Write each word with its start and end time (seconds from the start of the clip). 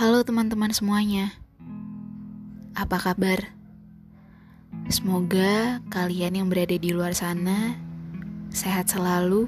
Halo 0.00 0.24
teman-teman 0.24 0.72
semuanya, 0.72 1.36
apa 2.72 2.96
kabar? 2.96 3.52
Semoga 4.88 5.84
kalian 5.92 6.40
yang 6.40 6.48
berada 6.48 6.72
di 6.72 6.88
luar 6.88 7.12
sana 7.12 7.76
sehat 8.48 8.88
selalu 8.88 9.44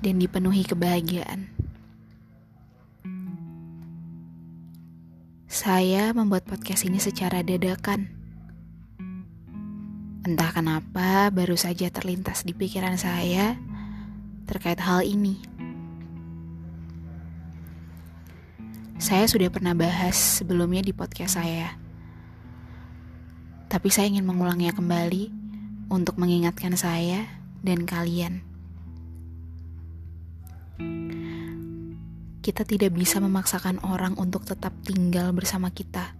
dan 0.00 0.16
dipenuhi 0.16 0.64
kebahagiaan. 0.64 1.52
Saya 5.44 6.16
membuat 6.16 6.48
podcast 6.48 6.88
ini 6.88 6.96
secara 6.96 7.44
dadakan. 7.44 8.08
Entah 10.24 10.56
kenapa 10.56 11.28
baru 11.28 11.60
saja 11.60 11.92
terlintas 11.92 12.48
di 12.48 12.56
pikiran 12.56 12.96
saya 12.96 13.60
terkait 14.48 14.80
hal 14.80 15.04
ini. 15.04 15.49
Saya 19.00 19.24
sudah 19.24 19.48
pernah 19.48 19.72
bahas 19.72 20.12
sebelumnya 20.12 20.84
di 20.84 20.92
podcast 20.92 21.40
saya. 21.40 21.72
Tapi 23.72 23.88
saya 23.88 24.12
ingin 24.12 24.28
mengulangnya 24.28 24.76
kembali 24.76 25.32
untuk 25.88 26.20
mengingatkan 26.20 26.76
saya 26.76 27.24
dan 27.64 27.88
kalian. 27.88 28.44
Kita 32.44 32.68
tidak 32.68 32.92
bisa 32.92 33.24
memaksakan 33.24 33.80
orang 33.88 34.20
untuk 34.20 34.44
tetap 34.44 34.76
tinggal 34.84 35.32
bersama 35.32 35.72
kita. 35.72 36.12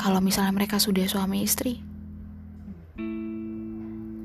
Kalau 0.00 0.24
misalnya 0.24 0.56
mereka 0.56 0.80
sudah 0.80 1.04
suami 1.04 1.44
istri, 1.44 1.76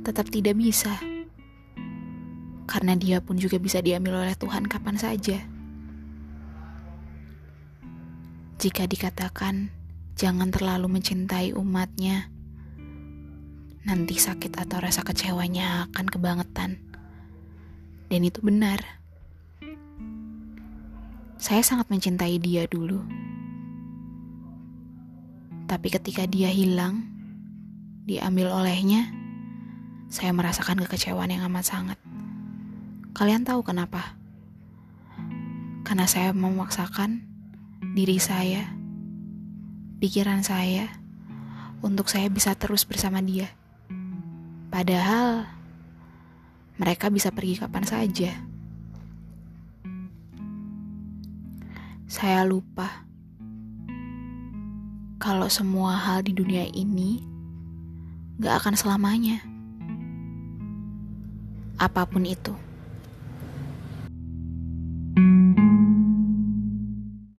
tetap 0.07 0.31
tidak 0.31 0.55
bisa 0.55 1.18
karena 2.69 2.93
dia 2.93 3.17
pun 3.17 3.41
juga 3.41 3.57
bisa 3.57 3.81
diambil 3.81 4.21
oleh 4.21 4.37
Tuhan 4.37 4.69
kapan 4.69 4.93
saja. 4.93 5.41
Jika 8.61 8.85
dikatakan 8.85 9.73
jangan 10.13 10.53
terlalu 10.53 11.01
mencintai 11.01 11.57
umatnya, 11.57 12.29
nanti 13.89 14.21
sakit 14.21 14.53
atau 14.53 14.77
rasa 14.77 15.01
kecewanya 15.01 15.89
akan 15.89 16.05
kebangetan. 16.05 16.77
Dan 18.05 18.21
itu 18.21 18.37
benar. 18.45 19.01
Saya 21.41 21.65
sangat 21.65 21.89
mencintai 21.89 22.37
dia 22.37 22.69
dulu. 22.69 23.01
Tapi 25.65 25.87
ketika 25.89 26.27
dia 26.29 26.51
hilang, 26.53 27.05
diambil 28.05 28.53
olehnya, 28.53 29.09
saya 30.09 30.33
merasakan 30.33 30.83
kekecewaan 30.83 31.31
yang 31.31 31.45
amat 31.47 31.65
sangat. 31.69 31.97
Kalian 33.19 33.43
tahu 33.43 33.67
kenapa? 33.67 34.15
Karena 35.83 36.07
saya 36.07 36.31
memaksakan 36.31 37.19
diri 37.91 38.15
saya, 38.15 38.71
pikiran 39.99 40.39
saya, 40.39 40.87
untuk 41.83 42.07
saya 42.07 42.31
bisa 42.31 42.55
terus 42.55 42.87
bersama 42.87 43.19
dia. 43.19 43.51
Padahal 44.71 45.51
mereka 46.79 47.11
bisa 47.11 47.27
pergi 47.35 47.59
kapan 47.59 47.83
saja. 47.83 48.39
Saya 52.07 52.47
lupa 52.47 53.03
kalau 55.19 55.51
semua 55.51 55.99
hal 55.99 56.23
di 56.23 56.31
dunia 56.31 56.71
ini 56.71 57.19
gak 58.39 58.63
akan 58.63 58.75
selamanya. 58.79 59.43
Apa 61.75 62.07
pun 62.07 62.23
itu. 62.23 62.68